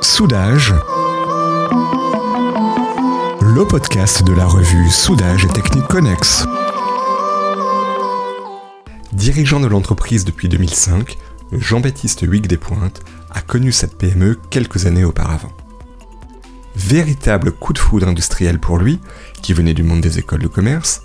Soudage, 0.00 0.74
le 3.40 3.64
podcast 3.66 4.22
de 4.24 4.32
la 4.32 4.46
revue 4.46 4.88
Soudage 4.90 5.44
et 5.44 5.48
Technique 5.48 5.86
Connex. 5.88 6.46
Dirigeant 9.12 9.60
de 9.60 9.66
l'entreprise 9.66 10.24
depuis 10.24 10.48
2005, 10.48 11.16
Jean-Baptiste 11.52 12.22
Huyghe 12.22 12.46
Despointes 12.46 13.02
a 13.30 13.40
connu 13.40 13.72
cette 13.72 13.98
PME 13.98 14.38
quelques 14.50 14.86
années 14.86 15.04
auparavant. 15.04 15.52
Véritable 16.76 17.52
coup 17.52 17.72
de 17.72 17.78
foudre 17.78 18.08
industriel 18.08 18.58
pour 18.58 18.78
lui, 18.78 19.00
qui 19.42 19.52
venait 19.52 19.74
du 19.74 19.82
monde 19.82 20.00
des 20.00 20.18
écoles 20.18 20.42
de 20.42 20.48
commerce, 20.48 21.02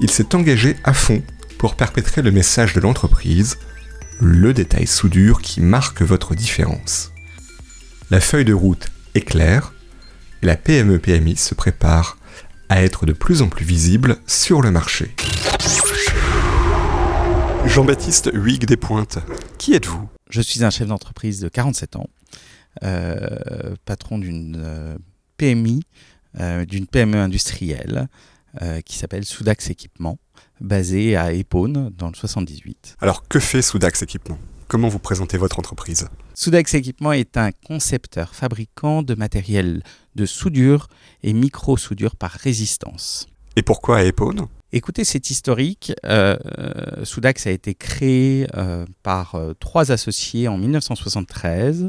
il 0.00 0.10
s'est 0.10 0.34
engagé 0.34 0.76
à 0.84 0.92
fond 0.92 1.22
pour 1.58 1.74
perpétrer 1.74 2.22
le 2.22 2.30
message 2.30 2.74
de 2.74 2.80
l'entreprise, 2.80 3.58
le 4.20 4.54
détail 4.54 4.86
soudure 4.86 5.42
qui 5.42 5.60
marque 5.60 6.02
votre 6.02 6.34
différence. 6.34 7.12
La 8.10 8.20
feuille 8.20 8.44
de 8.44 8.54
route 8.54 8.88
est 9.14 9.22
claire 9.22 9.72
la 10.42 10.56
PME-PMI 10.56 11.36
se 11.36 11.54
prépare 11.54 12.16
à 12.68 12.82
être 12.82 13.06
de 13.06 13.12
plus 13.12 13.42
en 13.42 13.48
plus 13.48 13.64
visible 13.64 14.18
sur 14.26 14.62
le 14.62 14.70
marché. 14.70 15.14
Jean-Baptiste 17.66 18.30
Huyghe 18.32 18.64
Despointes, 18.64 19.18
qui 19.58 19.74
êtes-vous? 19.74 20.08
Je 20.30 20.40
suis 20.40 20.64
un 20.64 20.70
chef 20.70 20.86
d'entreprise 20.86 21.40
de 21.40 21.48
47 21.48 21.96
ans, 21.96 22.08
euh, 22.84 23.74
patron 23.84 24.18
d'une 24.18 24.56
euh, 24.58 24.96
PMI, 25.38 25.82
euh, 26.38 26.64
d'une 26.64 26.86
PME 26.86 27.18
industrielle 27.18 28.06
qui 28.84 28.96
s'appelle 28.96 29.24
Soudax 29.24 29.70
Équipement, 29.70 30.18
basée 30.60 31.16
à 31.16 31.32
Épône 31.32 31.90
dans 31.96 32.08
le 32.08 32.14
78. 32.14 32.96
Alors 33.00 33.26
que 33.28 33.38
fait 33.38 33.62
Soudax 33.62 34.02
Équipement? 34.02 34.38
Comment 34.68 34.88
vous 34.88 34.98
présentez 34.98 35.38
votre 35.38 35.58
entreprise? 35.58 36.08
Soudax 36.34 36.74
Équipement 36.74 37.12
est 37.12 37.38
un 37.38 37.52
concepteur 37.52 38.34
fabricant 38.34 39.02
de 39.02 39.14
matériel 39.14 39.82
de 40.14 40.26
soudure 40.26 40.88
et 41.22 41.32
micro-soudure 41.32 42.16
par 42.16 42.32
résistance. 42.32 43.26
Et 43.56 43.62
pourquoi 43.62 43.98
à 43.98 44.02
Épône 44.04 44.46
Écoutez, 44.70 45.04
c'est 45.04 45.30
historique. 45.30 45.94
Euh, 46.04 46.36
Soudax 47.02 47.46
a 47.46 47.50
été 47.50 47.74
créé 47.74 48.46
euh, 48.54 48.84
par 49.02 49.34
euh, 49.34 49.54
trois 49.58 49.90
associés 49.92 50.46
en 50.46 50.58
1973 50.58 51.84
euh, 51.84 51.88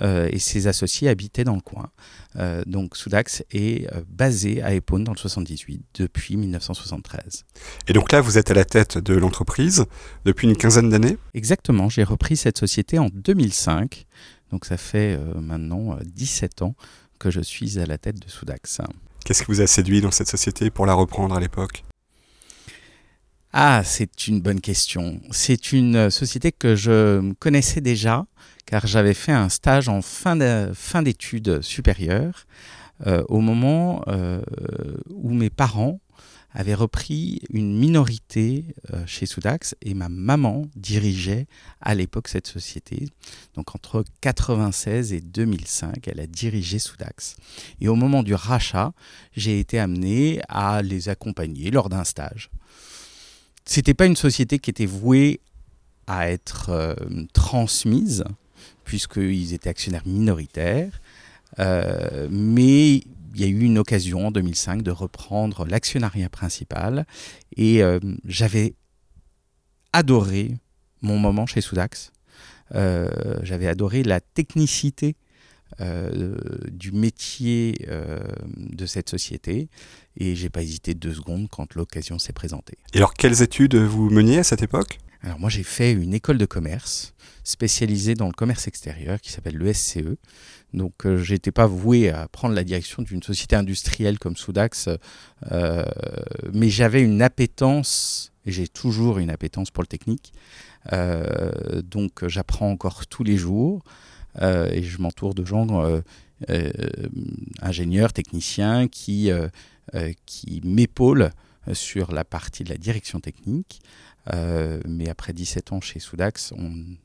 et 0.00 0.38
ses 0.38 0.66
associés 0.66 1.08
habitaient 1.08 1.44
dans 1.44 1.54
le 1.54 1.60
coin. 1.60 1.90
Euh, 2.36 2.62
donc 2.66 2.96
Soudax 2.96 3.42
est 3.50 3.88
basé 4.08 4.62
à 4.62 4.72
Épône 4.72 5.04
dans 5.04 5.12
le 5.12 5.18
78 5.18 5.82
depuis 5.94 6.36
1973. 6.36 7.44
Et 7.88 7.92
donc 7.92 8.12
là, 8.12 8.20
vous 8.20 8.38
êtes 8.38 8.50
à 8.50 8.54
la 8.54 8.64
tête 8.64 8.98
de 8.98 9.14
l'entreprise 9.14 9.84
depuis 10.24 10.48
une 10.48 10.56
quinzaine 10.56 10.90
d'années? 10.90 11.18
Exactement, 11.34 11.88
j'ai 11.88 12.04
repris 12.04 12.36
cette 12.36 12.58
société 12.58 12.98
en 12.98 13.08
2005. 13.12 14.06
Donc 14.50 14.64
ça 14.64 14.76
fait 14.76 15.18
maintenant 15.36 15.98
17 16.04 16.62
ans 16.62 16.74
que 17.18 17.30
je 17.30 17.40
suis 17.40 17.78
à 17.78 17.86
la 17.86 17.98
tête 17.98 18.18
de 18.18 18.28
Soudax. 18.28 18.80
Qu'est-ce 19.24 19.44
qui 19.44 19.52
vous 19.52 19.60
a 19.60 19.66
séduit 19.66 20.00
dans 20.00 20.10
cette 20.10 20.28
société 20.28 20.70
pour 20.70 20.86
la 20.86 20.94
reprendre 20.94 21.36
à 21.36 21.40
l'époque? 21.40 21.84
Ah, 23.52 23.82
c'est 23.84 24.28
une 24.28 24.40
bonne 24.40 24.60
question. 24.60 25.20
C'est 25.30 25.72
une 25.72 26.10
société 26.10 26.52
que 26.52 26.76
je 26.76 27.32
connaissais 27.34 27.80
déjà, 27.80 28.26
car 28.70 28.86
j'avais 28.86 29.14
fait 29.14 29.32
un 29.32 29.48
stage 29.48 29.88
en 29.88 30.00
fin 30.00 30.36
d'études 30.36 31.60
supérieures, 31.60 32.46
euh, 33.04 33.24
au 33.28 33.40
moment 33.40 34.04
euh, 34.06 34.42
où 35.10 35.34
mes 35.34 35.50
parents 35.50 35.98
avaient 36.52 36.74
repris 36.74 37.40
une 37.50 37.76
minorité 37.76 38.64
euh, 38.92 39.04
chez 39.06 39.26
Soudax 39.26 39.74
et 39.82 39.94
ma 39.94 40.08
maman 40.08 40.66
dirigeait 40.76 41.48
à 41.80 41.96
l'époque 41.96 42.28
cette 42.28 42.46
société. 42.46 43.08
Donc 43.54 43.74
entre 43.74 44.04
96 44.20 45.12
et 45.14 45.20
2005, 45.20 46.06
elle 46.06 46.20
a 46.20 46.28
dirigé 46.28 46.78
Soudax. 46.78 47.34
Et 47.80 47.88
au 47.88 47.96
moment 47.96 48.22
du 48.22 48.34
rachat, 48.34 48.92
j'ai 49.32 49.58
été 49.58 49.80
amené 49.80 50.42
à 50.48 50.82
les 50.82 51.08
accompagner 51.08 51.72
lors 51.72 51.88
d'un 51.88 52.04
stage 52.04 52.50
c'était 53.66 53.94
pas 53.94 54.06
une 54.06 54.16
société 54.16 54.58
qui 54.58 54.70
était 54.70 54.86
vouée 54.86 55.40
à 56.08 56.28
être 56.28 56.96
transmise, 57.32 58.24
puisqu'ils 58.90 59.54
étaient 59.54 59.70
actionnaires 59.70 60.02
minoritaires. 60.04 61.00
Euh, 61.60 62.26
mais 62.28 62.96
il 62.96 63.40
y 63.40 63.44
a 63.44 63.46
eu 63.46 63.60
une 63.60 63.78
occasion 63.78 64.26
en 64.26 64.30
2005 64.32 64.82
de 64.82 64.90
reprendre 64.90 65.64
l'actionnariat 65.64 66.28
principal 66.28 67.06
et 67.56 67.84
euh, 67.84 68.00
j'avais 68.24 68.74
adoré 69.92 70.56
mon 71.02 71.18
moment 71.18 71.46
chez 71.46 71.60
Soudax. 71.60 72.10
j'avais 72.72 73.68
adoré 73.68 74.02
la 74.02 74.20
technicité 74.20 75.14
euh, 75.80 76.34
du 76.72 76.90
métier 76.90 77.86
euh, 77.88 78.18
de 78.56 78.86
cette 78.86 79.08
société 79.08 79.68
et 80.16 80.34
j'ai 80.34 80.50
pas 80.50 80.62
hésité 80.62 80.94
deux 80.94 81.14
secondes 81.14 81.46
quand 81.48 81.76
l'occasion 81.76 82.18
s'est 82.18 82.32
présentée. 82.32 82.76
Et 82.92 82.96
alors 82.96 83.14
quelles 83.14 83.40
études 83.40 83.76
vous 83.76 84.10
meniez 84.10 84.38
à 84.38 84.42
cette 84.42 84.62
époque? 84.62 84.98
Alors 85.22 85.38
moi 85.38 85.48
j'ai 85.48 85.62
fait 85.62 85.92
une 85.92 86.12
école 86.12 86.38
de 86.38 86.44
commerce 86.44 87.14
spécialisée 87.44 88.14
dans 88.14 88.26
le 88.26 88.32
commerce 88.32 88.68
extérieur 88.68 89.20
qui 89.20 89.32
s'appelle 89.32 89.56
le 89.56 89.72
SCE. 89.72 90.16
Donc 90.72 91.06
euh, 91.06 91.16
je 91.16 91.32
n'étais 91.32 91.52
pas 91.52 91.66
voué 91.66 92.10
à 92.10 92.28
prendre 92.28 92.54
la 92.54 92.64
direction 92.64 93.02
d'une 93.02 93.22
société 93.22 93.56
industrielle 93.56 94.18
comme 94.18 94.36
Soudax, 94.36 94.88
mais 96.52 96.68
j'avais 96.68 97.02
une 97.02 97.22
appétence, 97.22 98.32
et 98.46 98.52
j'ai 98.52 98.68
toujours 98.68 99.18
une 99.18 99.30
appétence 99.30 99.70
pour 99.70 99.82
le 99.82 99.88
technique. 99.88 100.32
donc 101.84 102.26
j'apprends 102.26 102.70
encore 102.70 103.06
tous 103.06 103.24
les 103.24 103.36
jours. 103.36 103.82
Euh, 104.40 104.70
et 104.70 104.82
je 104.82 105.00
m'entoure 105.00 105.34
de 105.34 105.44
gens 105.44 105.82
euh, 105.84 106.00
euh, 106.50 106.70
ingénieurs, 107.60 108.12
techniciens 108.12 108.88
qui, 108.88 109.30
qui 110.26 110.60
m'épaulent 110.64 111.30
sur 111.72 112.12
la 112.12 112.24
partie 112.24 112.64
de 112.64 112.70
la 112.70 112.76
direction 112.76 113.20
technique. 113.20 113.80
mais 114.86 115.08
après 115.08 115.32
17 115.32 115.72
ans 115.72 115.80
chez 115.80 115.98
Soudax, 116.00 116.52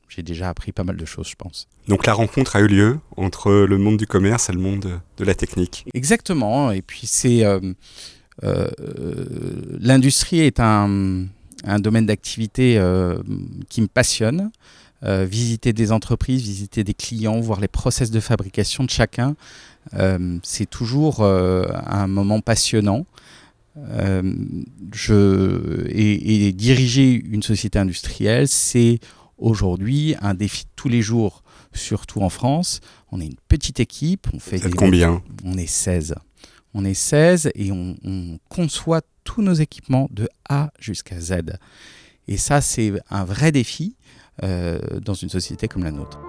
j'ai 0.08 0.22
déjà 0.22 0.48
appris 0.48 0.72
pas 0.72 0.84
mal 0.84 0.96
de 0.96 1.04
choses, 1.04 1.28
je 1.28 1.36
pense. 1.36 1.68
Donc 1.88 2.06
la 2.06 2.14
rencontre 2.14 2.56
a 2.56 2.60
eu 2.60 2.66
lieu 2.66 2.98
entre 3.16 3.52
le 3.52 3.78
monde 3.78 3.96
du 3.96 4.06
commerce 4.06 4.48
et 4.48 4.52
le 4.52 4.60
monde 4.60 5.00
de 5.16 5.24
la 5.24 5.34
technique. 5.34 5.84
Exactement. 5.94 6.70
Et 6.70 6.82
puis 6.82 7.06
c'est 7.06 7.44
l'industrie 8.42 10.40
est 10.40 10.60
un, 10.60 11.26
un 11.64 11.78
domaine 11.78 12.06
d'activité 12.06 12.80
qui 13.68 13.82
me 13.82 13.88
passionne. 13.88 14.50
Euh, 15.04 15.26
visiter 15.28 15.74
des 15.74 15.92
entreprises, 15.92 16.42
visiter 16.42 16.82
des 16.82 16.94
clients, 16.94 17.38
voir 17.38 17.60
les 17.60 17.68
process 17.68 18.10
de 18.10 18.18
fabrication 18.18 18.82
de 18.82 18.88
chacun. 18.88 19.36
Euh, 19.94 20.38
c'est 20.42 20.68
toujours 20.68 21.20
euh, 21.20 21.66
un 21.86 22.06
moment 22.06 22.40
passionnant. 22.40 23.04
Je, 24.92 25.86
et, 25.88 26.52
diriger 26.52 27.12
une 27.12 27.42
société 27.42 27.78
industrielle, 27.78 28.48
c'est 28.48 28.98
aujourd'hui 29.38 30.14
un 30.20 30.34
défi 30.34 30.64
de 30.64 30.70
tous 30.76 30.88
les 30.88 31.02
jours, 31.02 31.42
surtout 31.72 32.20
en 32.22 32.30
France. 32.30 32.80
On 33.12 33.20
est 33.20 33.26
une 33.26 33.36
petite 33.48 33.80
équipe. 33.80 34.26
On 34.32 34.38
fait 34.38 34.60
combien? 34.74 35.22
On 35.44 35.58
est 35.58 35.66
16. 35.66 36.14
On 36.74 36.84
est 36.84 36.94
16 36.94 37.50
et 37.54 37.72
on, 37.72 37.96
on 38.04 38.38
conçoit 38.48 39.02
tous 39.24 39.42
nos 39.42 39.54
équipements 39.54 40.08
de 40.10 40.28
A 40.48 40.70
jusqu'à 40.78 41.20
Z. 41.20 41.42
Et 42.28 42.36
ça, 42.36 42.60
c'est 42.60 42.92
un 43.10 43.24
vrai 43.24 43.52
défi. 43.52 43.96
Euh, 44.42 44.78
dans 45.00 45.14
une 45.14 45.30
société 45.30 45.66
comme 45.66 45.82
la 45.82 45.90
nôtre. 45.90 46.20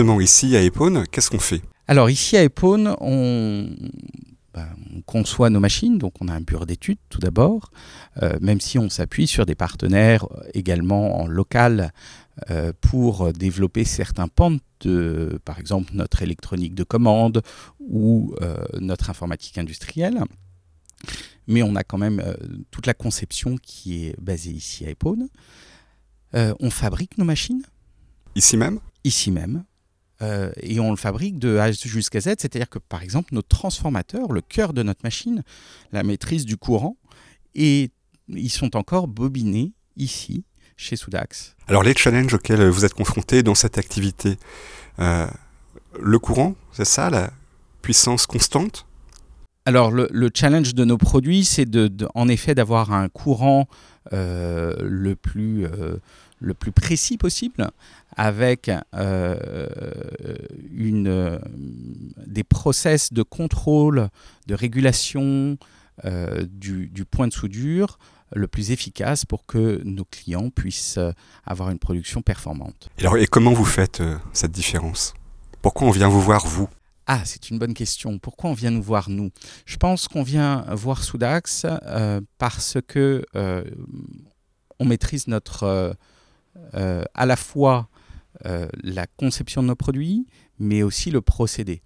Justement 0.00 0.20
ici 0.22 0.56
à 0.56 0.62
Épône, 0.62 1.04
qu'est-ce 1.10 1.28
qu'on 1.28 1.38
fait? 1.38 1.60
Alors 1.86 2.08
ici 2.08 2.34
à 2.34 2.42
Épône, 2.42 2.96
on, 3.02 3.68
ben, 4.54 4.66
on, 4.96 5.02
conçoit 5.02 5.50
nos 5.50 5.60
machines, 5.60 5.98
donc 5.98 6.14
on 6.22 6.28
a 6.28 6.32
un 6.32 6.40
bureau 6.40 6.64
d'études 6.64 6.96
tout 7.10 7.18
d'abord, 7.18 7.70
euh, 8.22 8.38
même 8.40 8.62
si 8.62 8.78
on 8.78 8.88
s'appuie 8.88 9.26
sur 9.26 9.44
des 9.44 9.54
partenaires 9.54 10.26
également 10.54 11.20
en 11.20 11.26
local 11.26 11.92
euh, 12.48 12.72
pour 12.80 13.30
développer 13.34 13.84
certains 13.84 14.26
pans 14.26 14.56
de, 14.80 15.38
par 15.44 15.58
exemple, 15.58 15.90
notre 15.92 16.22
électronique 16.22 16.74
de 16.74 16.84
commande 16.84 17.42
ou 17.78 18.34
euh, 18.40 18.56
notre 18.80 19.10
informatique 19.10 19.58
industrielle. 19.58 20.22
Mais 21.46 21.62
on 21.62 21.76
a 21.76 21.84
quand 21.84 21.98
même 21.98 22.22
euh, 22.24 22.36
toute 22.70 22.86
la 22.86 22.94
conception 22.94 23.56
qui 23.62 24.06
est 24.06 24.18
basée 24.18 24.52
ici 24.52 24.86
à 24.86 24.88
Epone. 24.88 25.28
on 26.32 26.70
fabrique 26.70 27.18
nos 27.18 27.26
machines. 27.26 27.64
Ici 28.34 28.56
même? 28.56 28.80
Ici 29.04 29.30
même. 29.30 29.64
Et 30.20 30.80
on 30.80 30.90
le 30.90 30.96
fabrique 30.96 31.38
de 31.38 31.56
A 31.56 31.72
jusqu'à 31.72 32.20
Z, 32.20 32.34
c'est-à-dire 32.38 32.68
que 32.68 32.78
par 32.78 33.02
exemple 33.02 33.34
notre 33.34 33.48
transformateur, 33.48 34.32
le 34.32 34.40
cœur 34.40 34.72
de 34.72 34.82
notre 34.82 35.00
machine, 35.02 35.42
la 35.92 36.02
maîtrise 36.02 36.44
du 36.44 36.56
courant, 36.56 36.96
et 37.54 37.90
ils 38.28 38.50
sont 38.50 38.76
encore 38.76 39.08
bobinés 39.08 39.72
ici 39.96 40.44
chez 40.76 40.96
Soudax. 40.96 41.56
Alors 41.68 41.82
les 41.82 41.94
challenges 41.94 42.34
auxquels 42.34 42.68
vous 42.68 42.84
êtes 42.84 42.94
confrontés 42.94 43.42
dans 43.42 43.54
cette 43.54 43.78
activité, 43.78 44.38
euh, 44.98 45.26
le 45.98 46.18
courant, 46.18 46.54
c'est 46.72 46.84
ça, 46.84 47.10
la 47.10 47.32
puissance 47.82 48.26
constante? 48.26 48.86
Alors 49.66 49.90
le, 49.90 50.30
challenge 50.34 50.74
de 50.74 50.84
nos 50.84 50.98
produits, 50.98 51.44
c'est 51.44 51.66
de, 51.66 51.90
en 52.14 52.28
effet 52.28 52.54
d'avoir 52.54 52.92
un 52.92 53.08
courant 53.08 53.68
euh, 54.12 54.74
le, 54.80 55.14
plus, 55.14 55.64
euh, 55.66 55.96
le 56.40 56.54
plus 56.54 56.72
précis 56.72 57.18
possible, 57.18 57.68
avec 58.16 58.70
une, 60.72 61.40
des 62.26 62.44
process 62.44 63.12
de 63.12 63.22
contrôle, 63.22 64.08
de 64.46 64.54
régulation 64.54 65.58
du, 66.02 67.04
point 67.10 67.28
de 67.28 67.32
soudure 67.32 67.98
le 68.34 68.46
plus 68.46 68.70
efficace 68.70 69.24
pour 69.24 69.46
que 69.46 69.80
nos 69.84 70.04
clients 70.04 70.50
puissent 70.50 70.98
euh, 70.98 71.12
avoir 71.44 71.70
une 71.70 71.78
production 71.78 72.22
performante. 72.22 72.88
Et, 72.98 73.22
et 73.22 73.26
comment 73.26 73.52
vous 73.52 73.64
faites 73.64 74.00
euh, 74.00 74.16
cette 74.32 74.52
différence? 74.52 75.14
Pourquoi 75.62 75.88
on 75.88 75.90
vient 75.90 76.08
vous 76.08 76.20
voir 76.20 76.46
vous? 76.46 76.68
Ah, 77.12 77.22
c'est 77.24 77.50
une 77.50 77.58
bonne 77.58 77.74
question. 77.74 78.18
Pourquoi 78.18 78.50
on 78.50 78.54
vient 78.54 78.70
nous 78.70 78.82
voir 78.82 79.10
nous? 79.10 79.30
Je 79.66 79.76
pense 79.76 80.06
qu'on 80.06 80.22
vient 80.22 80.64
voir 80.70 81.02
Soudax 81.02 81.66
euh, 81.66 82.20
parce 82.38 82.78
que 82.86 83.24
on 84.78 84.84
maîtrise 84.84 85.26
notre 85.26 85.96
à 86.72 87.26
la 87.26 87.36
fois 87.36 87.88
la 88.44 89.06
conception 89.06 89.62
de 89.62 89.68
nos 89.68 89.74
produits, 89.74 90.26
mais 90.58 90.82
aussi 90.82 91.10
le 91.10 91.20
procédé. 91.20 91.82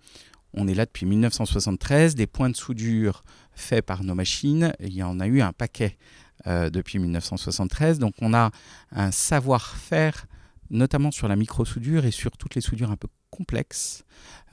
On 0.52 0.68
est 0.68 0.74
là 0.74 0.84
depuis 0.84 1.06
1973. 1.06 2.14
Des 2.14 2.26
points 2.26 2.50
de 2.50 2.56
soudure 2.56 3.24
faits 3.54 3.84
par 3.84 4.04
nos 4.04 4.14
machines, 4.14 4.74
il 4.78 4.92
y 4.92 5.02
en 5.02 5.20
a 5.20 5.26
eu 5.26 5.40
un 5.40 5.52
paquet. 5.52 5.96
Euh, 6.46 6.68
depuis 6.68 6.98
1973. 6.98 7.98
Donc 7.98 8.12
on 8.20 8.34
a 8.34 8.50
un 8.92 9.10
savoir-faire 9.10 10.26
notamment 10.70 11.10
sur 11.10 11.28
la 11.28 11.36
micro-soudure 11.36 12.04
et 12.04 12.10
sur 12.10 12.36
toutes 12.36 12.54
les 12.54 12.60
soudures 12.60 12.90
un 12.90 12.96
peu 12.96 13.08
complexes. 13.30 14.04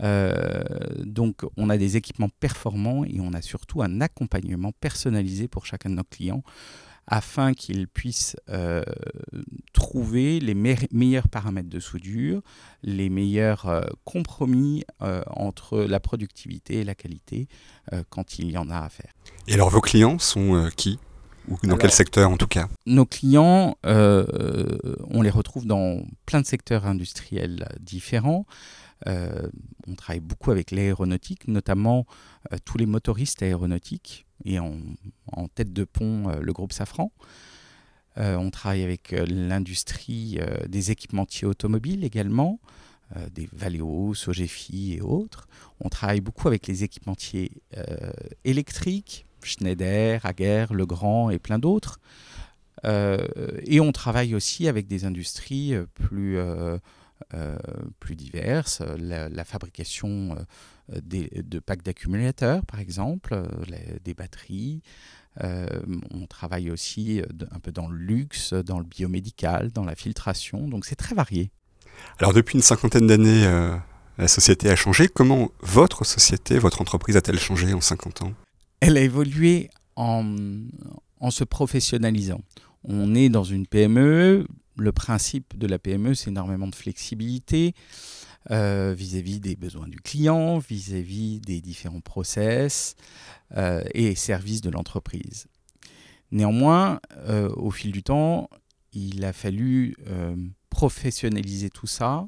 Euh, 0.02 0.64
donc 1.00 1.42
on 1.58 1.70
a 1.70 1.78
des 1.78 1.98
équipements 1.98 2.30
performants 2.40 3.06
et 3.06 3.20
on 3.20 3.34
a 3.34 3.42
surtout 3.42 3.82
un 3.82 4.02
accompagnement 4.02 4.72
personnalisé 4.72 5.48
pour 5.48 5.66
chacun 5.66 5.90
de 5.90 5.96
nos 5.96 6.04
clients 6.04 6.44
afin 7.08 7.54
qu'ils 7.54 7.88
puissent 7.88 8.38
euh, 8.50 8.84
trouver 9.74 10.40
les 10.40 10.54
meilleurs 10.54 11.28
paramètres 11.28 11.70
de 11.70 11.80
soudure, 11.80 12.42
les 12.84 13.10
meilleurs 13.10 13.90
compromis 14.06 14.84
entre 15.00 15.80
la 15.80 16.00
productivité 16.00 16.76
et 16.76 16.84
la 16.84 16.96
qualité 16.96 17.48
quand 18.10 18.38
il 18.38 18.52
y 18.52 18.58
en 18.58 18.70
a 18.70 18.78
à 18.78 18.90
faire. 18.90 19.12
Et 19.48 19.56
alors 19.56 19.70
vos 19.70 19.82
clients 19.82 20.20
sont 20.20 20.70
qui? 20.78 21.00
Ou 21.48 21.58
dans 21.64 21.78
quel 21.78 21.92
secteur 21.92 22.30
en 22.30 22.38
tout 22.38 22.48
cas 22.48 22.68
Nos 22.86 23.06
clients, 23.06 23.78
euh, 23.86 24.26
on 25.10 25.22
les 25.22 25.30
retrouve 25.30 25.66
dans 25.66 26.04
plein 26.26 26.42
de 26.42 26.46
secteurs 26.46 26.86
industriels 26.86 27.68
différents. 27.80 28.46
Euh, 29.08 29.48
on 29.88 29.96
travaille 29.96 30.20
beaucoup 30.20 30.52
avec 30.52 30.72
l'aéronautique, 30.72 31.48
notamment 31.48 32.06
euh, 32.52 32.58
tous 32.64 32.78
les 32.78 32.86
motoristes 32.86 33.42
aéronautiques 33.42 34.26
et 34.46 34.60
en, 34.60 34.78
tête 35.56 35.74
de 35.74 35.84
pont 35.84 36.30
le 36.40 36.54
groupe 36.54 36.74
Safran. 36.74 37.12
on 38.16 38.50
travaille 38.50 38.84
avec 38.84 39.12
l'industrie 39.12 40.40
des 40.68 40.90
équipementiers 40.90 41.48
automobiles 41.48 42.04
également, 42.04 42.60
des 43.32 43.48
Valeo, 43.54 44.16
Sogefi 44.16 44.94
et 44.94 45.02
autres. 45.02 45.48
On 45.80 45.90
travaille 45.90 46.22
beaucoup 46.22 46.48
avec 46.48 46.66
les 46.66 46.84
équipementiers 46.84 47.52
électriques, 48.44 49.28
Schneider, 49.46 50.26
Aguerre, 50.26 50.74
Legrand 50.74 51.30
et 51.30 51.40
plein 51.40 51.60
d'autres. 51.60 52.00
Euh, 52.86 53.28
et 53.64 53.80
on 53.80 53.92
travaille 53.92 54.36
aussi 54.36 54.68
avec 54.68 54.88
des 54.88 55.06
industries 55.06 55.76
euh, 55.76 55.86
plus, 55.94 56.38
euh, 56.38 56.78
plus 58.00 58.16
diverses, 58.16 58.82
la, 58.98 59.44
fabrication 59.44 60.36
de 60.90 61.60
packs 61.60 61.84
d'accumulateurs, 61.84 62.66
par 62.66 62.80
exemple, 62.80 63.42
des 64.04 64.14
batteries. 64.14 64.82
on 65.40 66.26
travaille 66.28 66.72
aussi 66.72 67.22
un 67.52 67.60
peu 67.60 67.72
dans 67.72 67.88
le 67.88 67.98
luxe, 67.98 68.54
dans 68.54 68.80
le 68.80 68.86
biomédical, 68.86 69.72
dans 69.72 69.86
la 69.86 69.96
filtration, 69.96 70.68
donc 70.68 70.86
c'est 70.86 70.96
très 70.96 71.16
varié. 71.16 71.52
Alors 72.18 72.34
depuis 72.34 72.56
une 72.56 72.64
cinquantaine 72.64 73.08
d'années, 73.08 73.46
la 74.18 74.28
société 74.28 74.70
a 74.70 74.76
changé. 74.76 75.08
Comment 75.08 75.52
votre 75.62 76.04
société, 76.06 76.58
votre 76.58 76.82
entreprise 76.82 77.16
a-t-elle 77.16 77.40
changé 77.40 77.74
en 77.74 77.82
50 77.82 78.24
ans? 78.24 78.34
Elle 78.82 78.98
a 78.98 79.02
évolué 79.02 79.70
en, 79.96 80.36
se 81.30 81.44
professionnalisant. 81.44 82.42
On 82.84 83.16
est 83.16 83.30
dans 83.30 83.44
une 83.44 83.68
PME. 83.68 84.46
Le 84.78 84.92
principe 84.92 85.58
de 85.58 85.68
la 85.68 85.78
PME, 85.78 86.16
c'est 86.16 86.32
énormément 86.32 86.68
de 86.68 86.76
flexibilité 86.76 87.76
euh, 88.50 88.96
vis-à-vis 88.98 89.40
des 89.40 89.56
besoins 89.56 89.88
du 89.88 90.00
client, 90.00 90.58
vis-à-vis 90.58 91.40
des 91.40 91.62
différents 91.62 92.02
process 92.02 92.96
euh, 93.56 93.84
et 93.94 94.16
services 94.16 94.62
de 94.62 94.72
l'entreprise. 94.72 95.46
Néanmoins, 96.32 97.00
euh, 97.28 97.50
au 97.56 97.70
fil 97.70 97.92
du 97.92 98.02
temps, 98.02 98.50
il 98.94 99.24
a 99.24 99.32
fallu 99.32 99.96
professionnaliser 100.70 101.70
tout 101.70 101.88
ça, 101.88 102.28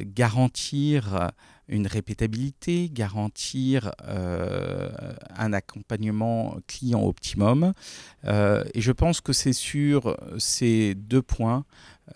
garantir 0.00 1.32
une 1.68 1.86
répétabilité, 1.86 2.88
garantir 2.90 3.92
euh, 4.04 4.88
un 5.36 5.52
accompagnement 5.52 6.58
client 6.66 7.02
optimum. 7.04 7.72
Euh, 8.24 8.64
et 8.74 8.80
je 8.80 8.92
pense 8.92 9.20
que 9.20 9.32
c'est 9.32 9.52
sur 9.52 10.16
ces 10.38 10.94
deux 10.94 11.22
points 11.22 11.64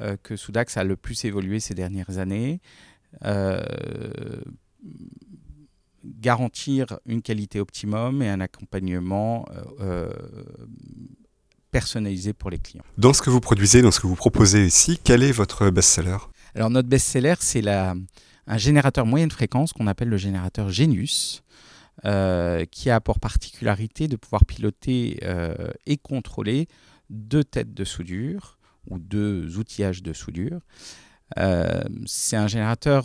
euh, 0.00 0.16
que 0.22 0.36
Soudax 0.36 0.76
a 0.76 0.84
le 0.84 0.96
plus 0.96 1.24
évolué 1.24 1.60
ces 1.60 1.74
dernières 1.74 2.18
années. 2.18 2.60
garantir 6.04 6.98
une 7.04 7.20
qualité 7.20 7.60
optimum 7.60 8.22
et 8.22 8.28
un 8.28 8.40
accompagnement 8.40 9.46
personnalisé 11.70 12.32
pour 12.32 12.50
les 12.50 12.58
clients. 12.58 12.84
Dans 12.98 13.12
ce 13.12 13.20
que 13.20 13.30
vous 13.30 13.40
produisez, 13.40 13.82
dans 13.82 13.90
ce 13.90 14.00
que 14.00 14.06
vous 14.06 14.16
proposez 14.16 14.64
ici, 14.66 14.98
quel 15.02 15.22
est 15.22 15.32
votre 15.32 15.70
best-seller? 15.70 16.16
Alors 16.54 16.70
notre 16.70 16.88
best-seller, 16.88 17.34
c'est 17.40 17.60
la 17.62 17.94
un 18.50 18.58
générateur 18.58 19.06
moyenne 19.06 19.30
fréquence 19.30 19.72
qu'on 19.72 19.86
appelle 19.86 20.08
le 20.08 20.16
générateur 20.16 20.70
Genius, 20.70 21.44
euh, 22.04 22.64
qui 22.70 22.90
a 22.90 23.00
pour 23.00 23.20
particularité 23.20 24.08
de 24.08 24.16
pouvoir 24.16 24.44
piloter 24.44 25.20
euh, 25.22 25.54
et 25.86 25.96
contrôler 25.96 26.66
deux 27.10 27.44
têtes 27.44 27.74
de 27.74 27.84
soudure 27.84 28.58
ou 28.88 28.98
deux 28.98 29.56
outillages 29.56 30.02
de 30.02 30.12
soudure. 30.12 30.60
Euh, 31.38 31.84
c'est 32.06 32.36
un 32.36 32.48
générateur 32.48 33.04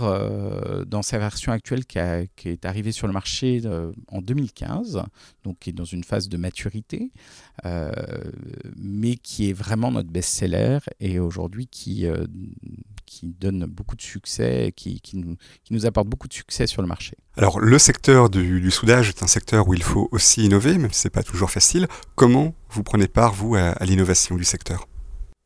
dans 0.88 1.03
sa 1.03 1.19
version 1.19 1.51
actuelle 1.51 1.86
qui, 1.86 2.00
est 2.00 2.65
arrivé 2.65 2.91
sur 2.91 3.05
le 3.05 3.13
marché 3.13 3.62
en 4.08 4.22
2015, 4.22 5.03
donc 5.43 5.60
qui 5.60 5.69
est 5.69 5.74
dans 5.74 5.86
une 5.86 6.03
phase 6.03 6.27
de 6.27 6.38
maturité, 6.38 7.12
mais 8.77 9.15
qui 9.17 9.50
est 9.51 9.53
vraiment 9.53 9.91
notre 9.91 10.10
best-seller 10.10 10.79
et 11.00 11.19
aujourd'hui 11.19 11.67
qui 11.67 12.08
qui 13.05 13.35
donne 13.39 13.65
beaucoup 13.65 13.95
de 13.95 14.01
succès, 14.01 14.74
qui, 14.75 15.00
qui, 15.01 15.17
nous, 15.17 15.35
qui, 15.63 15.74
nous, 15.74 15.85
apporte 15.85 16.07
beaucoup 16.07 16.27
de 16.27 16.33
succès 16.33 16.67
sur 16.67 16.81
le 16.81 16.88
marché. 16.88 17.17
Alors 17.38 17.59
le 17.59 17.77
secteur 17.79 18.29
du, 18.29 18.71
soudage 18.71 19.09
est 19.09 19.24
un 19.24 19.27
secteur 19.27 19.67
où 19.67 19.74
il 19.74 19.83
faut 19.83 20.07
aussi 20.12 20.45
innover, 20.45 20.77
même 20.77 20.91
si 20.91 21.01
ce 21.01 21.07
n'est 21.07 21.12
pas 21.12 21.24
toujours 21.24 21.51
facile. 21.51 21.88
Comment 22.15 22.55
vous 22.69 22.83
prenez 22.83 23.07
part, 23.07 23.33
vous, 23.33 23.55
à, 23.55 23.74
l'innovation 23.85 24.35
du 24.35 24.43
secteur? 24.43 24.88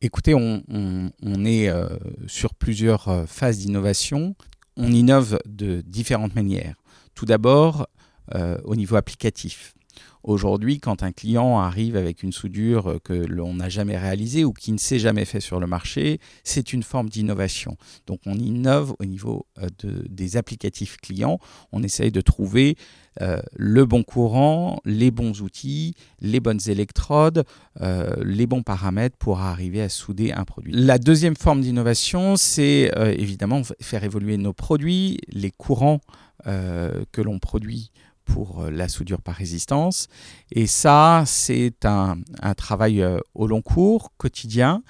Écoutez, 0.00 0.34
on, 0.34 0.62
on, 0.70 1.44
est 1.44 1.68
euh, 1.68 1.88
sur 2.26 2.54
plusieurs 2.54 3.08
euh, 3.08 3.26
phases 3.26 3.58
d'innovation. 3.58 4.34
On 4.76 4.90
innove 4.90 5.38
de 5.46 5.82
différentes 5.82 6.34
manières. 6.34 6.76
Tout 7.14 7.26
d'abord, 7.26 7.86
euh, 8.34 8.58
au 8.64 8.76
niveau 8.76 8.96
applicatif. 8.96 9.74
Aujourd'hui, 10.22 10.80
quand 10.80 11.02
un 11.02 11.12
client 11.12 11.58
arrive 11.58 11.96
avec 11.96 12.22
une 12.22 12.32
soudure 12.32 13.00
que 13.02 13.12
l'on 13.12 13.54
n'a 13.54 13.68
jamais 13.68 13.96
réalisée 13.96 14.44
ou 14.44 14.52
qui 14.52 14.72
ne 14.72 14.78
s'est 14.78 14.98
jamais 14.98 15.24
fait 15.24 15.40
sur 15.40 15.60
le 15.60 15.66
marché, 15.66 16.20
c'est 16.44 16.72
une 16.72 16.82
forme 16.82 17.08
d'innovation. 17.08 17.76
Donc 18.06 18.20
on 18.26 18.34
innove 18.34 18.94
au 18.98 19.04
niveau 19.04 19.46
euh, 19.58 19.68
de, 19.82 20.04
des 20.08 20.36
applicatifs 20.36 20.98
clients. 20.98 21.38
On 21.72 21.82
essaye 21.82 22.12
de 22.12 22.20
trouver 22.20 22.76
euh, 23.22 23.40
le 23.56 23.86
bon 23.86 24.02
courant, 24.02 24.80
les 24.84 25.10
bons 25.10 25.40
outils, 25.40 25.94
les 26.20 26.40
bonnes 26.40 26.60
électrodes, 26.66 27.44
euh, 27.80 28.14
les 28.22 28.46
bons 28.46 28.62
paramètres 28.62 29.16
pour 29.16 29.40
arriver 29.40 29.80
à 29.82 29.88
souder 29.88 30.32
un 30.32 30.44
produit. 30.44 30.72
La 30.74 30.98
deuxième 30.98 31.36
forme 31.36 31.62
d'innovation, 31.62 32.36
c'est 32.36 32.90
évidemment 33.16 33.62
faire 33.80 34.04
évoluer 34.04 34.36
nos 34.36 34.52
produits, 34.52 35.18
les 35.28 35.50
courants 35.50 36.00
que 36.44 37.20
l'on 37.20 37.38
produit 37.38 37.90
pour 38.32 38.62
euh, 38.62 38.70
la 38.70 38.88
soudure 38.88 39.20
par 39.20 39.34
résistance. 39.34 40.08
Et 40.50 40.66
ça, 40.66 41.24
c'est 41.26 41.84
un, 41.84 42.18
travail 42.56 43.02
euh, 43.02 43.18
au 43.34 43.46
long 43.46 43.62
cours, 43.62 44.12
quotidien, 44.16 44.82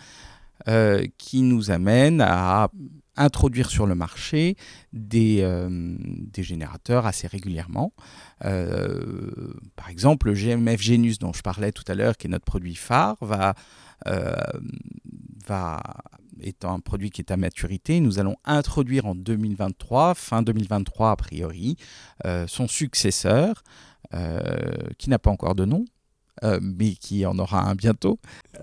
euh, 0.68 1.06
qui 1.18 1.42
nous 1.42 1.70
amène 1.70 2.20
à 2.20 2.70
introduire 3.16 3.70
sur 3.70 3.86
le 3.86 3.94
marché 3.94 4.56
des, 4.94 5.46
des 5.68 6.42
générateurs 6.42 7.04
assez 7.04 7.26
régulièrement. 7.26 7.92
par 8.40 9.90
exemple, 9.90 10.28
le 10.28 10.34
GMF 10.34 10.80
Genus 10.80 11.18
dont 11.18 11.34
je 11.34 11.42
parlais 11.42 11.70
tout 11.70 11.84
à 11.88 11.94
l'heure, 11.94 12.16
qui 12.16 12.28
est 12.28 12.30
notre 12.30 12.46
produit 12.46 12.76
phare, 12.76 13.16
va, 13.20 13.54
va 15.46 15.82
étant 16.40 16.74
un 16.74 16.80
produit 16.80 17.10
qui 17.10 17.20
est 17.20 17.30
à 17.30 17.36
maturité, 17.36 18.00
nous 18.00 18.18
allons 18.18 18.36
introduire 18.44 19.06
en 19.06 19.14
2023, 19.14 20.14
fin 20.14 20.42
2023 20.42 21.10
a 21.10 21.16
priori, 21.16 21.76
son 22.46 22.68
successeur, 22.68 23.62
qui 24.98 25.10
n'a 25.10 25.18
pas 25.18 25.30
encore 25.30 25.54
de 25.54 25.64
nom, 25.64 25.84
mais 26.60 26.92
qui 26.94 27.24
en 27.26 27.38
aura 27.38 27.62
un 27.68 27.74
bientôt. 27.74 28.18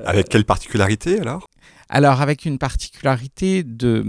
Avec 0.06 0.30
quelle 0.30 0.46
particularité 0.46 1.20
alors? 1.20 1.48
Alors 1.90 2.22
avec 2.22 2.46
une 2.46 2.58
particularité 2.58 3.64
de... 3.64 4.04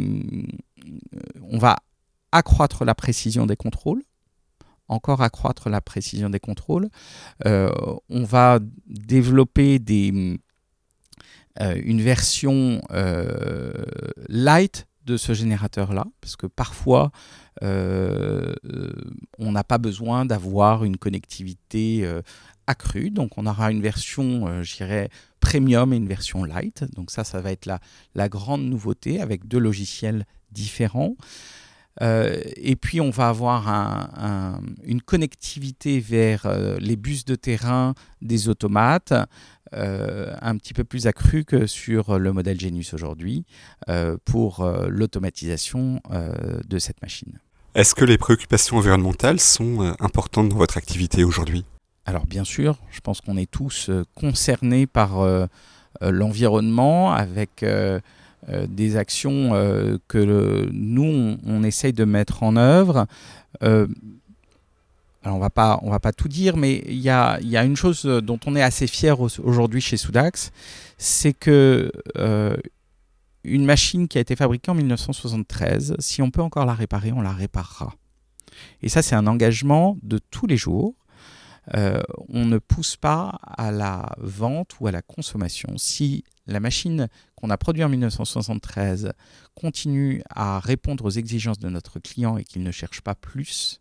On 1.42 1.58
va 1.58 1.76
accroître 2.32 2.84
la 2.84 2.94
précision 2.94 3.46
des 3.46 3.56
contrôles 3.56 4.02
encore 4.88 5.22
accroître 5.22 5.68
la 5.68 5.80
précision 5.80 6.30
des 6.30 6.40
contrôles. 6.40 6.88
Euh, 7.46 7.70
on 8.08 8.24
va 8.24 8.58
développer 8.86 9.78
des, 9.78 10.12
euh, 10.12 10.36
une 11.60 12.00
version 12.00 12.80
euh, 12.92 13.72
light 14.28 14.86
de 15.04 15.16
ce 15.16 15.32
générateur-là, 15.32 16.06
parce 16.20 16.36
que 16.36 16.46
parfois, 16.46 17.10
on 17.62 18.52
n'a 19.38 19.64
pas 19.64 19.78
besoin 19.78 20.26
d'avoir 20.26 20.84
une 20.84 20.96
connectivité 20.96 22.06
accrue. 22.66 23.10
Donc, 23.10 23.38
on 23.38 23.46
aura 23.46 23.72
une 23.72 23.80
version, 23.80 24.60
dirais, 24.62 25.08
premium 25.40 25.92
et 25.92 25.96
une 25.96 26.08
version 26.08 26.44
light. 26.44 26.84
Donc, 26.94 27.10
ça, 27.10 27.24
ça 27.24 27.40
va 27.40 27.50
être 27.52 27.66
la, 28.14 28.28
grande 28.28 28.64
nouveauté 28.64 29.20
avec 29.20 29.48
deux 29.48 29.58
logiciels 29.58 30.26
différents. 30.52 31.16
Euh, 32.00 32.40
et 32.56 32.76
puis 32.76 33.00
on 33.00 33.10
va 33.10 33.28
avoir 33.28 33.66
une 34.84 35.02
connectivité 35.02 35.98
vers 35.98 36.46
euh, 36.46 36.76
les 36.78 36.94
bus 36.96 37.24
de 37.24 37.34
terrain 37.34 37.94
des 38.22 38.48
automates, 38.48 39.12
euh, 39.74 40.34
un 40.40 40.56
petit 40.56 40.74
peu 40.74 40.84
plus 40.84 41.06
accrue 41.06 41.44
que 41.44 41.66
sur 41.66 42.18
le 42.18 42.32
modèle 42.32 42.58
Genius 42.58 42.94
aujourd'hui, 42.94 43.44
pour 44.24 44.68
l'automatisation 44.88 46.00
de 46.66 46.78
cette 46.78 47.00
machine. 47.02 47.38
Est-ce 47.74 47.94
que 47.94 48.04
les 48.04 48.18
préoccupations 48.18 48.76
environnementales 48.76 49.40
sont 49.40 49.94
importantes 50.00 50.48
dans 50.48 50.56
votre 50.56 50.76
activité 50.76 51.24
aujourd'hui? 51.24 51.64
Alors 52.06 52.26
bien 52.26 52.44
sûr, 52.44 52.78
je 52.90 53.00
pense 53.00 53.20
qu'on 53.20 53.36
est 53.36 53.50
tous 53.50 53.90
concernés 54.14 54.86
par 54.86 55.18
l'environnement 56.00 57.12
avec 57.12 57.64
euh, 58.48 58.66
des 58.68 58.96
actions 58.96 59.50
euh, 59.52 59.98
que 60.06 60.68
nous, 60.72 61.36
on, 61.44 61.62
essaye 61.64 61.92
de 61.92 62.04
mettre 62.04 62.42
en 62.42 62.56
œuvre. 62.56 63.06
Euh, 65.26 65.30
on 65.30 65.38
va 65.38 65.50
pas, 65.50 65.80
va 65.82 66.00
pas 66.00 66.12
tout 66.12 66.28
dire, 66.28 66.56
mais 66.56 66.82
il 66.86 66.98
y 66.98 67.10
a, 67.10 67.38
une 67.64 67.76
chose 67.76 68.04
dont 68.04 68.38
on 68.46 68.54
est 68.56 68.62
assez 68.62 68.86
fier 68.86 69.18
aujourd'hui 69.20 69.80
chez 69.80 69.96
Soudax, 69.96 70.50
c'est 70.96 71.32
que 71.32 71.90
une 73.44 73.64
machine 73.64 74.08
qui 74.08 74.18
a 74.18 74.20
été 74.20 74.36
fabriquée 74.36 74.70
en 74.70 74.74
1973, 74.74 75.96
si 75.98 76.20
on 76.22 76.30
peut 76.30 76.42
encore 76.42 76.66
la 76.66 76.74
réparer, 76.74 77.12
on 77.12 77.22
la 77.22 77.32
réparera. 77.32 77.94
Et 78.82 78.88
ça, 78.88 79.00
c'est 79.00 79.14
un 79.14 79.26
engagement 79.26 79.96
de 80.02 80.18
tous 80.18 80.46
les 80.46 80.56
jours. 80.56 80.94
on 81.74 82.44
ne 82.44 82.58
pousse 82.58 82.96
pas 82.96 83.38
à 83.42 83.70
la 83.70 84.10
vente 84.18 84.80
ou 84.80 84.86
à 84.86 84.92
la 84.92 85.02
consommation. 85.02 85.78
Si 85.78 86.24
la 86.48 86.60
machine 86.60 87.08
qu'on 87.36 87.50
a 87.50 87.56
produite 87.56 87.84
en 87.84 87.88
1973 87.88 89.12
continue 89.54 90.22
à 90.30 90.58
répondre 90.58 91.04
aux 91.04 91.10
exigences 91.10 91.58
de 91.58 91.68
notre 91.68 92.00
client 92.00 92.38
et 92.38 92.44
qu'il 92.44 92.62
ne 92.62 92.72
cherche 92.72 93.02
pas 93.02 93.14
plus, 93.14 93.80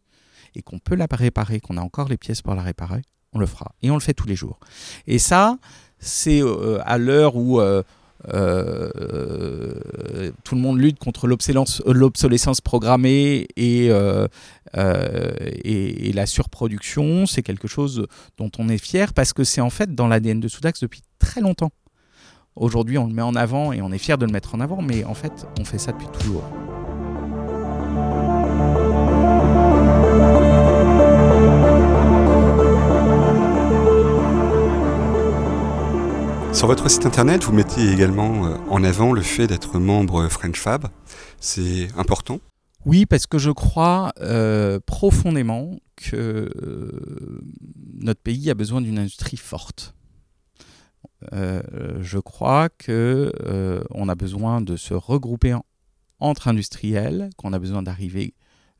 et 0.57 0.63
qu'on 0.63 0.79
peut 0.79 0.95
la 0.95 1.07
réparer, 1.09 1.59
qu'on 1.59 1.77
a 1.77 1.81
encore 1.81 2.09
les 2.09 2.17
pièces 2.17 2.41
pour 2.41 2.55
la 2.55 2.63
réparer, 2.63 3.03
on 3.31 3.39
le 3.39 3.45
fera. 3.45 3.73
Et 3.81 3.91
on 3.91 3.93
le 3.93 3.99
fait 4.01 4.13
tous 4.13 4.27
les 4.27 4.35
jours. 4.35 4.59
Et 5.05 5.19
ça, 5.19 5.57
c'est 5.99 6.41
euh, 6.41 6.79
à 6.83 6.97
l'heure 6.97 7.35
où 7.35 7.61
euh, 7.61 7.83
euh, 8.33 10.31
tout 10.43 10.55
le 10.55 10.61
monde 10.61 10.79
lutte 10.79 10.97
contre 10.97 11.27
l'obsolescence 11.27 12.61
programmée 12.61 13.47
et, 13.55 13.91
et, 15.63 16.13
la 16.13 16.25
surproduction, 16.25 17.27
c'est 17.27 17.43
quelque 17.43 17.67
chose 17.67 18.07
dont 18.37 18.49
on 18.57 18.69
est 18.69 18.79
fier 18.79 19.13
parce 19.13 19.33
que 19.33 19.43
c'est 19.43 19.61
en 19.61 19.69
fait 19.69 19.93
dans 19.93 20.07
l'ADN 20.07 20.39
de 20.39 20.47
Soudax 20.47 20.79
depuis 20.79 21.01
très 21.19 21.41
longtemps. 21.41 21.71
Aujourd'hui, 22.55 22.97
on 22.97 23.05
le 23.05 23.13
met 23.13 23.21
en 23.21 23.35
avant 23.35 23.71
et 23.71 23.83
on 23.83 23.91
est 23.91 23.99
fier 23.99 24.17
de 24.17 24.25
le 24.25 24.31
mettre 24.31 24.55
en 24.55 24.59
avant, 24.59 24.81
mais 24.81 25.03
en 25.03 25.13
fait, 25.13 25.45
on 25.59 25.63
fait 25.63 25.77
ça 25.77 25.91
depuis 25.91 26.07
toujours. 26.07 26.43
Sur 36.57 36.65
votre 36.65 36.89
site 36.89 37.05
internet, 37.05 37.43
vous 37.43 37.53
mettez 37.53 37.87
également 37.91 38.47
euh, 38.47 38.57
en 38.67 38.83
avant 38.83 39.13
le 39.13 39.21
fait 39.21 39.45
d'être 39.45 39.77
membre 39.77 40.27
French 40.27 40.59
Fab. 40.59 40.87
C'est 41.39 41.89
important? 41.95 42.39
Oui, 42.83 43.05
parce 43.05 43.27
que 43.27 43.37
je 43.37 43.51
crois 43.51 44.11
euh, 44.21 44.79
profondément 44.83 45.77
que 45.95 46.15
euh, 46.15 47.41
notre 47.93 48.21
pays 48.21 48.49
a 48.49 48.55
besoin 48.55 48.81
d'une 48.81 48.97
industrie 48.97 49.37
forte. 49.37 49.93
Je 51.31 52.17
crois 52.17 52.69
que 52.69 53.31
on 53.91 54.09
a 54.09 54.15
besoin 54.15 54.59
de 54.59 54.77
se 54.77 54.95
regrouper 54.95 55.55
entre 56.19 56.47
industriels, 56.47 57.29
qu'on 57.37 57.53
a 57.53 57.59
besoin 57.59 57.83
d'arriver 57.83 58.33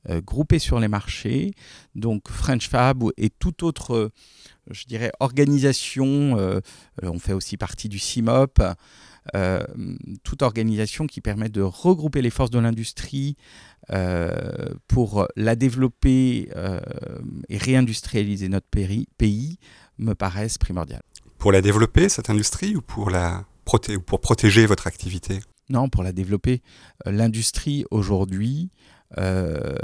euh, 0.10 0.22
groupés 0.22 0.60
sur 0.60 0.80
les 0.80 0.88
marchés. 0.88 1.52
Donc 1.96 2.30
French 2.30 2.70
Fab 2.70 3.04
et 3.18 3.30
toute 3.30 3.64
autre, 3.64 4.12
je 4.70 4.86
dirais, 4.86 5.12
organisation, 5.20 6.62
on 7.02 7.20
fait 7.20 7.34
aussi 7.34 7.58
partie 7.58 7.90
du 7.90 8.00
CIMOP, 8.00 8.62
toute 10.24 10.42
organisation 10.42 11.08
qui 11.08 11.22
permet 11.22 11.50
de 11.50 11.62
regrouper 11.62 12.22
les 12.22 12.30
forces 12.30 12.52
de 12.52 12.60
l'industrie 12.60 13.36
pour 14.88 15.28
la 15.36 15.56
développer 15.56 16.50
et 17.50 17.58
réindustrialiser 17.58 18.50
notre 18.50 18.68
pays 18.70 19.58
me 19.98 20.14
paraissent 20.14 20.58
primordiales. 20.58 21.04
Pour 21.38 21.52
la 21.52 21.62
développer, 21.62 22.10
cette 22.10 22.30
industrie, 22.30 22.76
ou 22.76 22.82
pour, 22.82 23.10
la 23.10 23.46
ou 23.74 24.02
pour 24.02 24.22
protéger 24.22 24.66
votre 24.66 24.88
activité? 24.88 25.40
Non, 25.70 25.90
pour 25.90 26.04
la 26.04 26.12
développer. 26.12 26.62
Euh, 27.06 27.12
l'industrie, 27.12 27.86
aujourd'hui, 27.92 28.72
euh, 29.18 29.76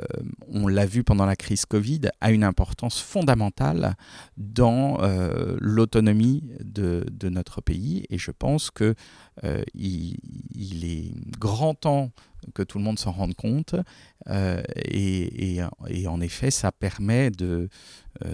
on 0.50 0.68
l'a 0.68 0.86
vu 0.86 1.04
pendant 1.04 1.26
la 1.26 1.36
crise 1.36 1.66
Covid, 1.66 2.02
a 2.22 2.32
une 2.32 2.44
importance 2.44 3.00
fondamentale 3.00 3.96
dans 4.38 5.02
euh, 5.02 5.56
l'autonomie 5.60 6.44
de, 6.64 7.06
notre 7.30 7.62
pays. 7.62 8.06
Et 8.10 8.18
je 8.18 8.32
pense 8.32 8.70
qu'il 8.70 8.96
il, 9.74 10.86
est 10.86 11.12
grand 11.40 11.74
temps 11.74 12.12
que 12.54 12.62
tout 12.62 12.78
le 12.78 12.84
monde 12.84 13.00
s'en 13.00 13.12
rende 13.12 13.36
compte. 13.36 13.76
et, 14.28 15.62
en 16.08 16.22
effet, 16.22 16.52
ça 16.52 16.72
permet 16.74 17.32
euh, 17.42 17.68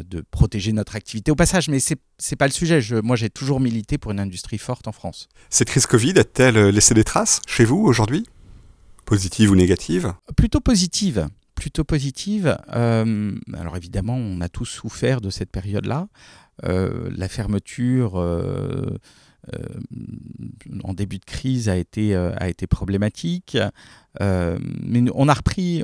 de 0.03 0.21
protéger 0.31 0.73
notre 0.73 0.95
activité 0.95 1.31
au 1.31 1.35
passage. 1.35 1.69
Mais 1.69 1.79
ce 1.79 1.93
n'est 1.93 2.35
pas 2.37 2.47
le 2.47 2.51
sujet. 2.51 2.81
moi, 3.03 3.15
j'ai 3.15 3.29
toujours 3.29 3.59
milité 3.59 3.97
pour 3.99 4.11
une 4.11 4.19
industrie 4.19 4.57
forte 4.57 4.87
en 4.87 4.91
France. 4.91 5.29
Cette 5.49 5.69
crise 5.69 5.85
Covid 5.85 6.17
a-t-elle 6.17 6.69
laissé 6.69 6.95
des 6.95 7.03
traces 7.03 7.41
chez 7.47 7.63
vous 7.63 7.77
aujourd'hui? 7.77 8.25
Positives 9.09 9.51
ou 9.51 9.55
négatives 9.55 10.13
Plutôt 10.37 10.59
positives. 10.59 11.27
Plutôt 11.55 11.83
positive. 11.83 12.57
Euh, 12.73 13.35
alors 13.53 13.75
évidemment, 13.75 14.15
on 14.15 14.39
a 14.39 14.49
tous 14.49 14.65
souffert 14.65 15.19
de 15.19 15.29
cette 15.29 15.51
période-là. 15.51 16.07
Euh, 16.65 17.09
la 17.15 17.27
fermeture 17.27 18.15
en 20.83 20.93
début 20.93 21.17
de 21.17 21.25
crise 21.25 21.69
a 21.69 21.75
été, 21.75 22.15
problématique. 22.69 23.57
mais 24.19 25.03
on 25.13 25.27
a 25.27 25.33
repris, 25.33 25.83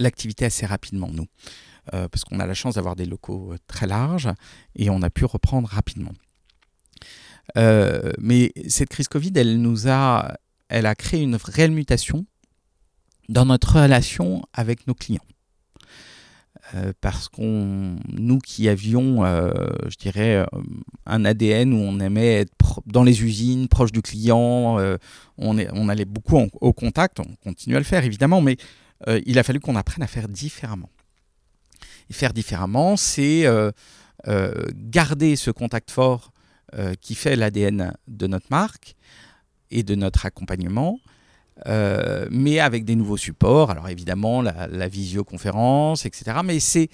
l'activité 0.00 0.46
assez 0.46 0.66
rapidement, 0.66 1.08
nous, 1.12 1.26
euh, 1.94 2.08
parce 2.08 2.24
qu'on 2.24 2.40
a 2.40 2.46
la 2.46 2.54
chance 2.54 2.74
d'avoir 2.74 2.96
des 2.96 3.06
locaux 3.06 3.52
euh, 3.52 3.58
très 3.66 3.86
larges 3.86 4.28
et 4.74 4.90
on 4.90 5.02
a 5.02 5.10
pu 5.10 5.24
reprendre 5.24 5.68
rapidement. 5.68 6.12
Euh, 7.56 8.12
mais 8.18 8.52
cette 8.68 8.88
crise 8.88 9.08
Covid, 9.08 9.32
elle 9.34 9.60
nous 9.60 9.88
a, 9.88 10.36
elle 10.70 10.86
a 10.86 10.94
créé 10.94 11.20
une 11.20 11.36
réelle 11.36 11.72
mutation 11.72 12.24
dans 13.28 13.44
notre 13.44 13.80
relation 13.82 14.42
avec 14.52 14.86
nos 14.86 14.94
clients. 14.94 15.20
parce 17.00 17.28
qu'on, 17.28 17.96
nous 18.12 18.38
qui 18.38 18.68
avions, 18.68 19.24
je 19.24 19.96
dirais, 19.96 20.44
un 21.06 21.24
ADN 21.24 21.72
où 21.72 21.76
on 21.76 22.00
aimait 22.00 22.40
être 22.40 22.82
dans 22.86 23.04
les 23.04 23.22
usines, 23.22 23.68
proche 23.68 23.92
du 23.92 24.02
client, 24.02 24.78
on, 25.38 25.88
allait 25.88 26.04
beaucoup 26.04 26.38
au 26.60 26.72
contact, 26.72 27.20
on 27.20 27.34
continue 27.42 27.76
à 27.76 27.78
le 27.78 27.84
faire 27.84 28.04
évidemment, 28.04 28.40
mais 28.40 28.56
euh, 29.08 29.20
il 29.26 29.38
a 29.38 29.42
fallu 29.42 29.60
qu'on 29.60 29.76
apprenne 29.76 30.02
à 30.02 30.06
faire 30.06 30.28
différemment. 30.28 30.90
Et 32.08 32.12
faire 32.12 32.32
différemment, 32.32 32.96
c'est 32.96 33.46
euh, 33.46 33.70
euh, 34.26 34.52
garder 34.74 35.36
ce 35.36 35.50
contact 35.50 35.90
fort 35.90 36.32
qui 37.00 37.16
fait 37.16 37.34
l'ADN 37.34 37.94
de 38.06 38.28
notre 38.28 38.46
marque 38.48 38.94
et 39.70 39.82
de 39.82 39.94
notre 39.94 40.26
accompagnement, 40.26 40.98
mais 41.66 42.58
avec 42.58 42.84
des 42.84 42.96
nouveaux 42.96 43.16
supports. 43.16 43.70
Alors 43.70 43.88
évidemment, 43.88 44.42
la, 44.42 44.88
visioconférence, 44.88 46.06
etc. 46.06 46.38
Mais 46.44 46.58
c'est, 46.58 46.88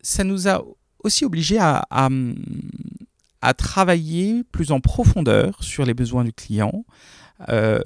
ça 0.00 0.24
nous 0.24 0.48
a 0.48 0.64
aussi 1.02 1.24
obligés 1.24 1.58
à, 1.58 1.84
à 3.40 3.54
travailler 3.54 4.44
plus 4.50 4.72
en 4.72 4.80
profondeur 4.80 5.62
sur 5.62 5.84
les 5.84 5.94
besoins 5.94 6.24
du 6.24 6.32
client, 6.32 6.84
euh, 7.48 7.80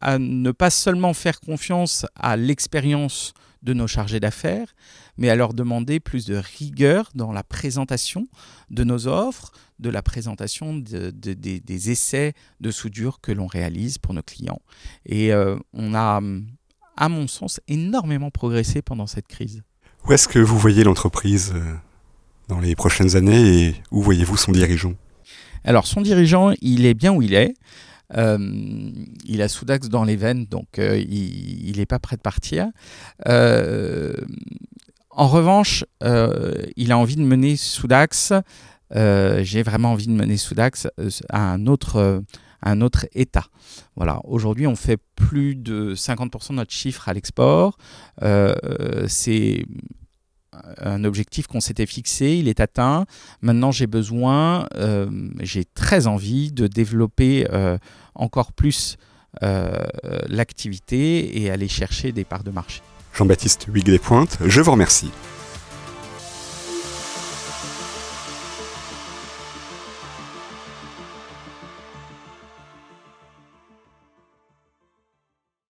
à 0.00 0.18
ne 0.18 0.50
pas 0.52 0.70
seulement 0.70 1.12
faire 1.12 1.40
confiance 1.40 2.06
à 2.14 2.36
l'expérience 2.36 3.34
de 3.62 3.72
nos 3.72 3.86
chargés 3.86 4.20
d'affaires, 4.20 4.74
mais 5.16 5.30
à 5.30 5.36
leur 5.36 5.54
demander 5.54 6.00
plus 6.00 6.26
de 6.26 6.36
rigueur 6.36 7.10
dans 7.14 7.32
la 7.32 7.42
présentation 7.42 8.28
de 8.70 8.84
nos 8.84 9.06
offres, 9.06 9.52
de 9.78 9.90
la 9.90 10.02
présentation 10.02 10.76
des 10.76 11.90
essais 11.90 12.34
de 12.60 12.70
soudure 12.70 13.20
que 13.20 13.32
l'on 13.32 13.46
réalise 13.46 13.98
pour 13.98 14.14
nos 14.14 14.22
clients. 14.22 14.60
Et 15.06 15.32
euh, 15.32 15.56
on 15.72 15.94
a, 15.94 16.20
à 16.96 17.08
mon 17.08 17.26
sens, 17.26 17.60
énormément 17.68 18.30
progressé 18.30 18.82
pendant 18.82 19.06
cette 19.06 19.28
crise. 19.28 19.62
Où 20.06 20.12
est-ce 20.12 20.28
que 20.28 20.38
vous 20.38 20.58
voyez 20.58 20.84
l'entreprise 20.84 21.52
euh, 21.54 21.74
dans 22.48 22.60
les 22.60 22.74
prochaines 22.74 23.16
années 23.16 23.68
et 23.68 23.74
où 23.90 24.02
voyez-vous 24.02 24.36
son 24.36 24.52
dirigeant? 24.52 24.94
Alors 25.64 25.86
son 25.86 26.00
dirigeant, 26.00 26.52
il 26.60 26.86
est 26.86 26.94
bien 26.94 27.12
où 27.12 27.22
il 27.22 27.34
est. 27.34 27.54
Euh, 28.16 28.38
il 29.24 29.42
a 29.42 29.48
Soudax 29.48 29.88
dans 29.88 30.04
les 30.04 30.16
veines, 30.16 30.46
donc 30.46 30.78
euh, 30.78 30.98
il 30.98 31.76
n'est 31.76 31.86
pas 31.86 31.98
prêt 31.98 32.16
de 32.16 32.22
partir. 32.22 32.68
Euh, 33.26 34.14
en 35.10 35.26
revanche, 35.26 35.84
il 36.00 36.92
a 36.92 36.98
envie 36.98 37.16
de 37.16 37.22
mener 37.22 37.56
Soudax. 37.56 38.32
J'ai 38.94 39.62
vraiment 39.62 39.92
envie 39.92 40.06
de 40.06 40.12
mener 40.12 40.36
Soudax 40.36 40.88
à 41.28 41.52
un 41.52 41.66
autre 41.66 42.22
un 42.60 42.80
autre 42.80 43.06
état. 43.14 43.46
Voilà. 43.94 44.20
Aujourd'hui, 44.24 44.66
on 44.66 44.74
fait 44.74 44.98
plus 45.14 45.54
de 45.54 45.94
50% 45.94 46.50
de 46.50 46.54
notre 46.54 46.72
chiffre 46.72 47.08
à 47.08 47.12
l'export. 47.12 47.78
c'est 48.20 49.64
un 50.80 51.04
objectif 51.04 51.46
qu'on 51.46 51.60
s'était 51.60 51.86
fixé, 51.86 52.36
il 52.36 52.48
est 52.48 52.60
atteint. 52.60 53.06
Maintenant, 53.42 53.70
j'ai 53.70 53.86
besoin, 53.86 54.66
euh, 54.76 55.08
j'ai 55.40 55.64
très 55.64 56.06
envie 56.06 56.52
de 56.52 56.66
développer 56.66 57.46
euh, 57.52 57.78
encore 58.14 58.52
plus 58.52 58.96
euh, 59.42 59.86
l'activité 60.28 61.42
et 61.42 61.50
aller 61.50 61.68
chercher 61.68 62.12
des 62.12 62.24
parts 62.24 62.44
de 62.44 62.50
marché. 62.50 62.80
Jean-Baptiste 63.14 63.66
Huyghe 63.72 63.98
Pointes, 63.98 64.38
je 64.44 64.60
vous 64.60 64.72
remercie. 64.72 65.10